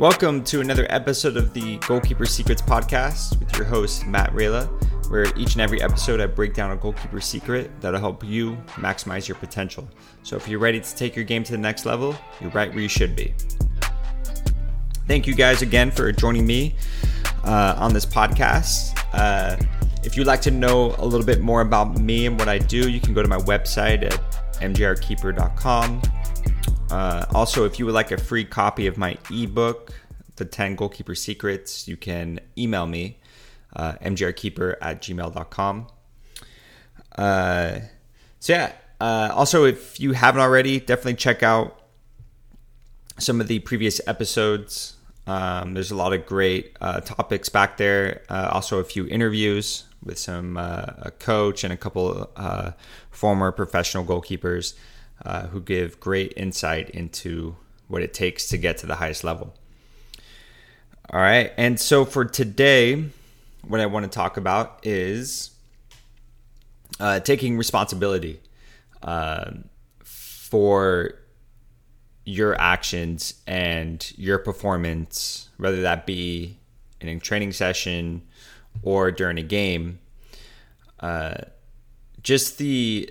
[0.00, 4.66] Welcome to another episode of the Goalkeeper Secrets podcast with your host, Matt Rayla,
[5.10, 9.28] where each and every episode I break down a goalkeeper secret that'll help you maximize
[9.28, 9.86] your potential.
[10.22, 12.80] So if you're ready to take your game to the next level, you're right where
[12.80, 13.34] you should be.
[15.06, 16.76] Thank you guys again for joining me
[17.44, 18.98] uh, on this podcast.
[19.12, 19.62] Uh,
[20.02, 22.88] if you'd like to know a little bit more about me and what I do,
[22.88, 24.18] you can go to my website at
[24.62, 26.00] mjrkeeper.com.
[26.90, 29.92] Uh, also, if you would like a free copy of my ebook,
[30.36, 33.18] The 10 Goalkeeper Secrets, you can email me,
[33.76, 35.86] uh, mjrkeeper at gmail.com.
[37.16, 37.78] Uh,
[38.40, 38.72] so, yeah.
[39.00, 41.80] Uh, also, if you haven't already, definitely check out
[43.18, 44.96] some of the previous episodes.
[45.26, 48.22] Um, there's a lot of great uh, topics back there.
[48.28, 52.72] Uh, also, a few interviews with some uh, a coach and a couple uh,
[53.10, 54.74] former professional goalkeepers
[55.24, 57.56] uh, who give great insight into
[57.88, 59.54] what it takes to get to the highest level.
[61.12, 63.04] All right, and so for today,
[63.66, 65.50] what I want to talk about is
[67.00, 68.40] uh, taking responsibility
[69.02, 69.50] uh,
[70.04, 71.14] for
[72.24, 76.58] your actions and your performance, whether that be
[77.00, 78.22] in a training session
[78.82, 79.98] or during a game.
[81.00, 81.34] Uh,
[82.22, 83.10] just the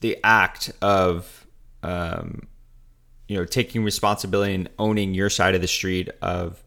[0.00, 1.46] the act of
[1.82, 2.46] um,
[3.28, 6.62] you know taking responsibility and owning your side of the street of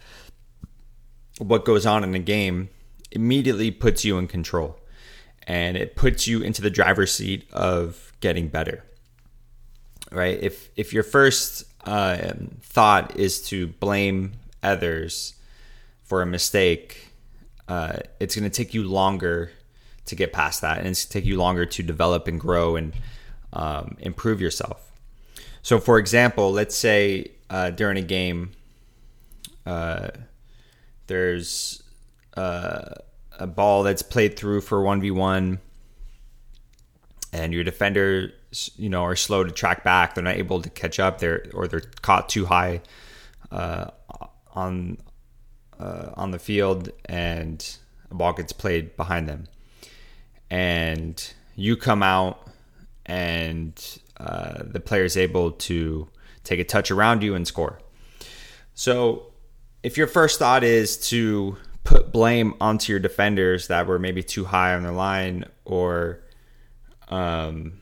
[1.39, 2.69] what goes on in a game
[3.11, 4.79] immediately puts you in control.
[5.45, 8.83] And it puts you into the driver's seat of getting better
[10.11, 10.37] right?
[10.41, 15.33] If if your first uh, thought is to blame others
[16.03, 17.13] for a mistake
[17.67, 19.51] uh, it's going to take you longer
[20.05, 20.79] to get past that.
[20.79, 22.93] And it's going to take you longer to develop and grow and
[23.53, 24.91] um, improve yourself.
[25.61, 28.51] So, for example, let's say uh, during a game,
[29.66, 30.09] uh,
[31.07, 31.81] there's
[32.35, 32.95] uh,
[33.39, 35.59] a ball that's played through for 1v1,
[37.31, 38.31] and your defenders,
[38.75, 40.16] you know, are slow to track back.
[40.16, 41.19] They're not able to catch up.
[41.19, 42.81] They're or they're caught too high
[43.51, 43.91] uh,
[44.53, 44.97] on
[45.79, 47.78] uh, on the field, and
[48.11, 49.47] a ball gets played behind them,
[50.49, 52.42] and you come out
[53.06, 56.08] and uh, the player is able to
[56.44, 57.80] take a touch around you and score.
[58.74, 59.28] So,
[59.81, 64.46] if your first thought is to put blame onto your defenders that were maybe too
[64.46, 66.24] high on the line or
[67.09, 67.81] um,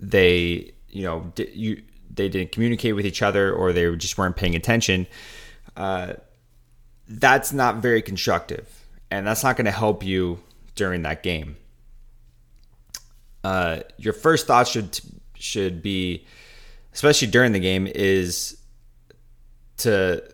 [0.00, 4.54] they, you know, you they didn't communicate with each other or they just weren't paying
[4.54, 5.06] attention,
[5.76, 6.12] uh,
[7.08, 10.38] that's not very constructive, and that's not going to help you
[10.76, 11.56] during that game
[13.44, 14.98] uh, your first thought should
[15.34, 16.24] should be,
[16.94, 18.56] especially during the game, is
[19.76, 20.24] to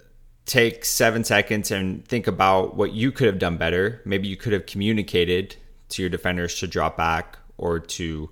[0.47, 4.01] take seven seconds and think about what you could have done better.
[4.05, 5.57] Maybe you could have communicated
[5.91, 8.31] to your defenders to drop back or to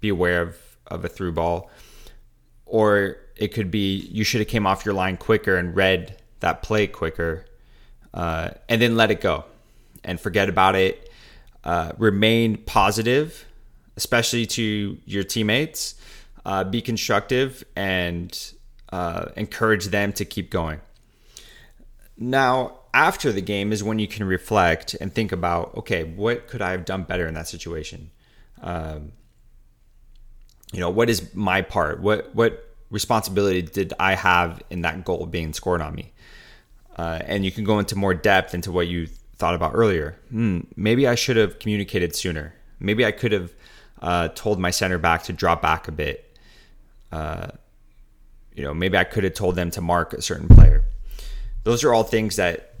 [0.00, 0.56] be aware of,
[0.86, 1.70] of a through ball.
[2.66, 6.62] Or it could be you should have came off your line quicker and read that
[6.62, 7.46] play quicker
[8.12, 9.44] uh, and then let it go
[10.04, 11.10] and forget about it.
[11.64, 13.46] Uh, remain positive
[13.98, 15.96] especially to your teammates.
[16.46, 18.52] Uh, be constructive and
[18.92, 20.80] uh, encourage them to keep going.
[22.16, 26.62] Now, after the game is when you can reflect and think about, okay, what could
[26.62, 28.10] I have done better in that situation?
[28.62, 29.12] Um,
[30.72, 32.00] you know, what is my part?
[32.00, 32.52] What what
[32.90, 36.12] responsibility did I have in that goal being scored on me?
[36.96, 40.16] Uh, and you can go into more depth into what you thought about earlier.
[40.30, 42.54] Hmm, maybe I should have communicated sooner.
[42.80, 43.54] Maybe I could have
[44.00, 46.36] uh, told my center back to drop back a bit.
[47.10, 47.48] Uh,
[48.54, 50.84] you know, maybe I could have told them to mark a certain player.
[51.64, 52.74] Those are all things that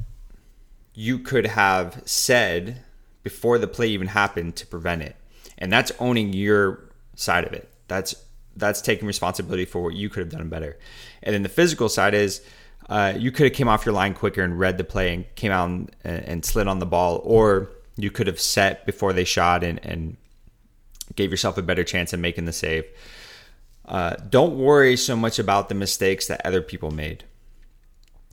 [0.94, 2.82] you could have said
[3.22, 5.14] before the play even happened to prevent it.
[5.56, 7.68] And that's owning your side of it.
[7.88, 8.14] That's
[8.56, 10.76] that's taking responsibility for what you could have done better.
[11.22, 12.42] And then the physical side is
[12.88, 15.52] uh, you could have came off your line quicker and read the play and came
[15.52, 19.62] out and, and slid on the ball, or you could have set before they shot
[19.62, 20.16] and, and
[21.14, 22.84] gave yourself a better chance of making the save.
[23.84, 27.24] Uh, don't worry so much about the mistakes that other people made.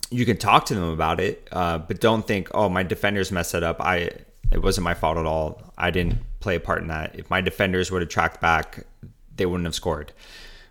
[0.10, 3.56] You can talk to them about it, uh, but don't think, "Oh, my defenders messed
[3.56, 3.81] it up.
[3.81, 4.12] I
[4.51, 5.74] it wasn't my fault at all.
[5.77, 7.18] I didn't play a part in that.
[7.18, 8.86] If my defenders would have tracked back,
[9.36, 10.12] they wouldn't have scored."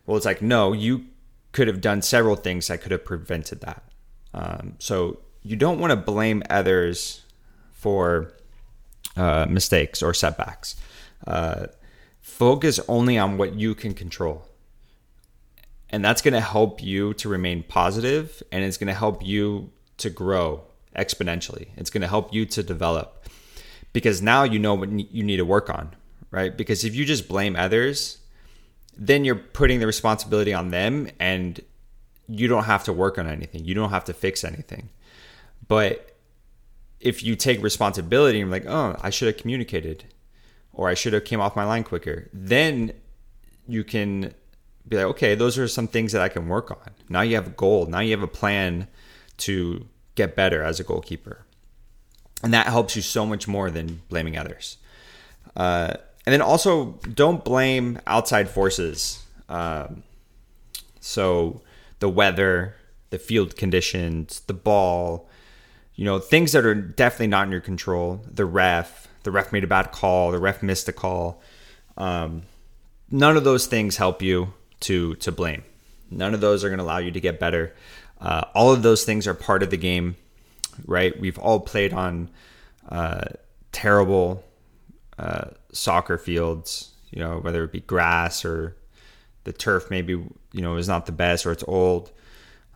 [0.07, 1.07] Well, it's like, no, you
[1.53, 3.83] could have done several things that could have prevented that.
[4.35, 7.23] Um, so you don't want to blame others
[7.73, 8.33] for
[9.17, 10.77] uh, mistakes or setbacks.
[11.27, 11.67] Uh,
[12.25, 14.49] focus only on what you can control
[15.91, 19.71] And that's going to help you to remain positive and it's going to help you
[19.99, 20.62] to grow
[20.97, 21.69] exponentially.
[21.76, 23.29] It's going to help you to develop
[23.93, 25.94] because now you know what you need to work on,
[26.31, 26.56] right?
[26.56, 28.19] Because if you just blame others,
[28.97, 31.61] then you're putting the responsibility on them and
[32.26, 33.67] you don't have to work on anything.
[33.67, 34.88] You don't have to fix anything.
[35.69, 36.17] But
[37.00, 40.06] if you take responsibility and like, oh, I should have communicated
[40.75, 42.93] or I should have came off my line quicker, then
[43.67, 44.35] you can
[44.87, 46.91] be like, okay, those are some things that I can work on.
[47.09, 47.87] Now you have a goal.
[47.87, 48.88] Now you have a plan
[49.38, 51.44] to get better as a goalkeeper.
[52.43, 54.76] And that helps you so much more than blaming others.
[55.56, 55.94] Uh,
[56.26, 59.23] and then also, don't blame outside forces.
[59.49, 60.03] Um,
[61.00, 61.62] so,
[62.00, 62.76] the weather,
[63.11, 65.29] the field conditions, the ball,
[65.94, 68.23] you know, things that are definitely not in your control.
[68.26, 71.43] The ref, the ref made a bad call, the ref missed a call.
[71.97, 72.43] Um,
[73.11, 75.65] none of those things help you to to blame.
[76.11, 77.75] None of those are going to allow you to get better.
[78.21, 80.17] Uh, all of those things are part of the game,
[80.87, 81.19] right?
[81.19, 82.31] We've all played on
[82.88, 83.25] uh,
[83.73, 84.44] terrible
[85.19, 88.76] uh, soccer fields, you know, whether it be grass or
[89.44, 92.11] the turf maybe you know is not the best or it's old,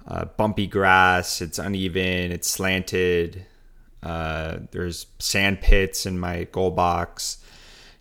[0.06, 3.47] uh, bumpy grass, it's uneven, it's slanted.
[4.03, 7.39] Uh, there's sand pits in my goal box.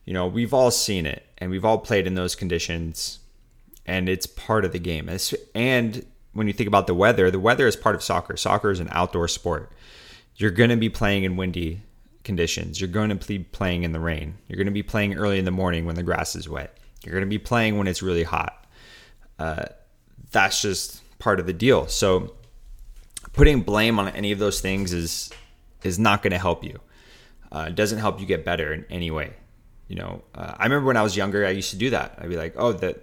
[0.05, 3.19] You know, we've all seen it and we've all played in those conditions,
[3.85, 5.09] and it's part of the game.
[5.53, 8.37] And when you think about the weather, the weather is part of soccer.
[8.37, 9.71] Soccer is an outdoor sport.
[10.35, 11.81] You're going to be playing in windy
[12.23, 12.79] conditions.
[12.79, 14.37] You're going to be playing in the rain.
[14.47, 16.77] You're going to be playing early in the morning when the grass is wet.
[17.03, 18.65] You're going to be playing when it's really hot.
[19.39, 19.65] Uh,
[20.31, 21.87] that's just part of the deal.
[21.87, 22.35] So
[23.33, 25.31] putting blame on any of those things is
[25.87, 26.79] is not going to help you.
[27.51, 29.33] Uh, it doesn't help you get better in any way
[29.87, 32.17] you know, uh, I remember when I was younger, I used to do that.
[32.19, 32.99] I'd be like, oh, the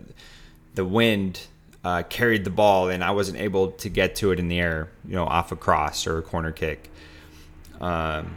[0.74, 1.40] the wind
[1.82, 4.90] uh, carried the ball, and I wasn't able to get to it in the air,
[5.06, 6.90] you know, off a cross or a corner kick.
[7.80, 8.36] Um,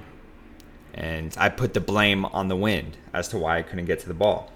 [0.93, 4.07] and I put the blame on the wind as to why I couldn't get to
[4.07, 4.51] the ball.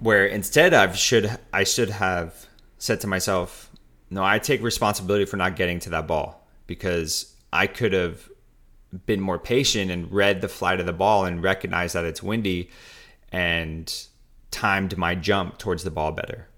[0.00, 2.46] Where instead, I should I should have
[2.78, 3.70] said to myself,
[4.08, 8.28] no, I take responsibility for not getting to that ball because I could have
[9.06, 12.70] been more patient and read the flight of the ball and recognized that it's windy
[13.32, 13.92] and
[14.50, 16.48] timed my jump towards the ball better.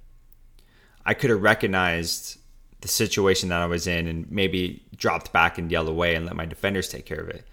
[1.06, 2.39] I could have recognized
[2.81, 6.37] the situation that I was in and maybe dropped back and yelled away and let
[6.37, 7.47] my defenders take care of it.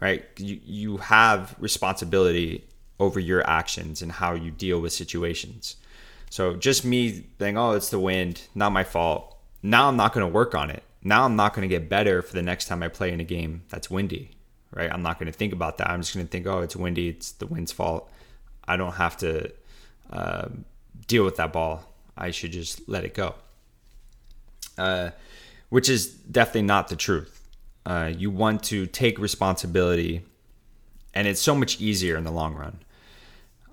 [0.00, 0.24] Right?
[0.36, 2.64] You you have responsibility
[3.00, 5.76] over your actions and how you deal with situations.
[6.30, 10.24] So just me saying, "Oh, it's the wind, not my fault." Now I'm not going
[10.24, 12.82] to work on it now I'm not going to get better for the next time
[12.82, 14.30] I play in a game that's windy,
[14.72, 14.92] right?
[14.92, 15.90] I'm not going to think about that.
[15.90, 17.08] I'm just going to think, oh, it's windy.
[17.08, 18.10] It's the wind's fault.
[18.66, 19.50] I don't have to
[20.12, 20.48] uh,
[21.06, 21.84] deal with that ball.
[22.16, 23.34] I should just let it go.
[24.76, 25.10] Uh,
[25.70, 27.48] which is definitely not the truth.
[27.84, 30.22] Uh, you want to take responsibility,
[31.14, 32.78] and it's so much easier in the long run.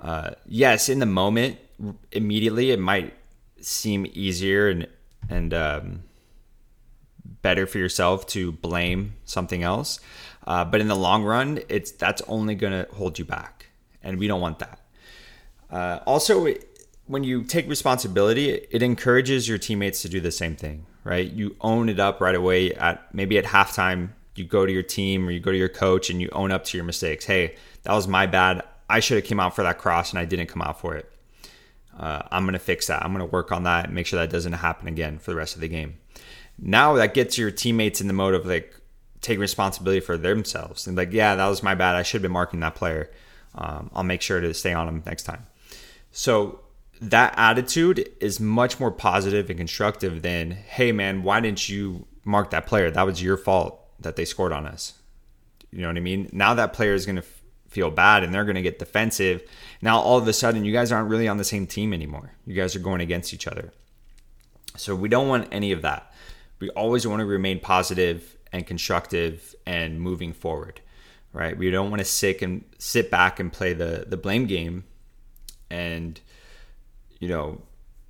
[0.02, 1.58] Uh, yes, in the moment,
[2.12, 3.14] immediately, it might
[3.60, 4.88] seem easier and
[5.30, 6.04] and um,
[7.46, 10.00] better for yourself to blame something else.
[10.48, 13.68] Uh, but in the long run, it's that's only going to hold you back,
[14.02, 14.80] and we don't want that.
[15.70, 16.48] Uh, also,
[17.06, 20.88] when you take responsibility, it encourages your teammates to do the same thing.
[21.04, 21.32] Right?
[21.32, 22.74] You own it up right away.
[22.74, 26.10] At maybe at halftime, you go to your team or you go to your coach
[26.10, 27.26] and you own up to your mistakes.
[27.26, 28.64] Hey, that was my bad.
[28.90, 31.12] I should have came out for that cross and I didn't come out for it.
[31.96, 33.06] Uh, I'm gonna fix that.
[33.06, 35.54] I'm gonna work on that and make sure that doesn't happen again for the rest
[35.54, 36.00] of the game
[36.58, 38.74] now that gets your teammates in the mode of like
[39.22, 40.88] take responsibility for themselves.
[40.88, 41.96] And like yeah that was my bad.
[41.96, 43.12] I should have been marking that player.
[43.56, 45.46] Um, i'll make sure to stay on him next time.
[46.12, 46.62] So
[47.02, 52.52] that attitude is much more positive and constructive than hey man why didn't you mark
[52.52, 52.90] that player?
[52.92, 54.94] That was your fault that they scored on us.
[55.72, 56.30] You know what i mean?
[56.32, 59.44] Now that player is going to f- feel bad and they're going to get defensive.
[59.82, 62.32] Now all of a sudden you guys aren't really on the same team anymore.
[62.46, 63.74] You guys are going against each other.
[64.78, 66.12] So we don't want any of that
[66.60, 70.82] we always want to remain positive and constructive and moving forward
[71.36, 71.58] right?
[71.58, 74.86] We don't want to sit and sit back and play the the blame game
[75.70, 76.20] and
[77.20, 77.62] you know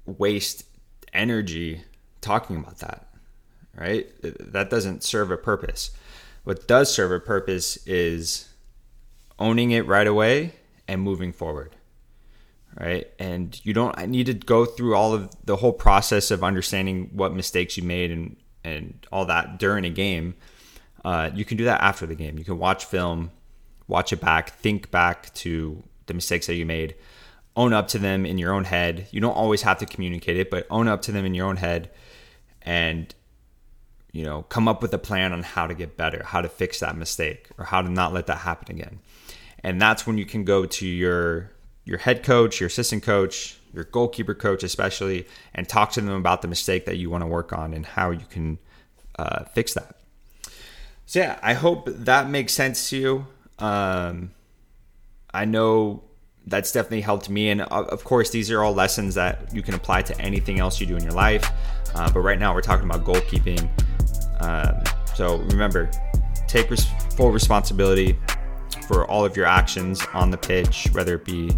[0.06, 0.66] waste
[1.12, 1.82] energy
[2.22, 3.08] talking about that
[3.76, 4.08] right?
[4.22, 5.92] That doesn't serve a purpose.
[6.46, 8.48] What does serve a purpose is
[9.38, 10.54] owning it right away
[10.88, 11.76] and moving forward
[12.80, 13.08] right?
[13.20, 17.34] And you don't need to go through all of the whole process of understanding what
[17.34, 20.36] mistakes you made and and all that during a game.
[21.04, 22.40] Uh, you can do that after the game.
[22.40, 23.32] You can watch film,
[23.88, 26.96] watch it back, think back to the mistakes that you made,
[27.56, 29.08] own up to them in your own head.
[29.12, 31.58] You don't always have to communicate it, but own up to them in your own
[31.58, 31.92] head
[32.64, 33.14] and
[34.16, 36.80] you know, come up with a plan on how to get better, how to fix
[36.80, 39.00] that mistake or how to not let that happen again.
[39.60, 41.52] And that's when you can go to your
[41.86, 46.42] your head coach, your assistant coach, your goalkeeper coach especially and talk to them about
[46.42, 48.58] the mistake that you want to work on and how you can
[49.20, 49.96] uh, fix that.
[51.06, 53.28] So yeah, I hope that makes sense to you.
[53.60, 54.32] Um,
[55.34, 56.04] I know
[56.48, 57.50] that's definitely helped me.
[57.50, 60.80] And uh, of course, these are all lessons that you can apply to anything else
[60.80, 61.50] you do in your life.
[61.94, 63.70] Uh, but right now, we're talking about goalkeeping.
[64.42, 64.84] Um,
[65.16, 65.90] so remember,
[66.48, 68.18] take res- full responsibility
[68.88, 71.52] for all of your actions on the pitch, whether it be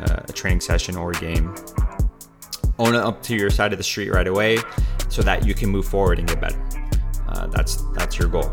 [0.00, 1.54] uh, a training session or a game.
[2.78, 4.58] Own it up to your side of the street right away,
[5.08, 6.62] so that you can move forward and get better.
[7.28, 8.50] Uh, that's that's your goal.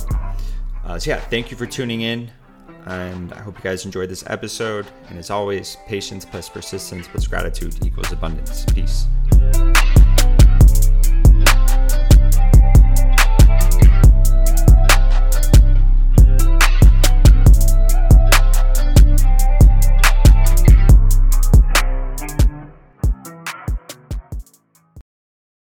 [0.86, 2.32] Uh, so yeah, thank you for tuning in
[2.86, 4.88] and I hope you guys enjoyed this episode.
[5.10, 8.66] And as always, patience plus persistence plus gratitude equals abundance.
[8.74, 9.08] Peace.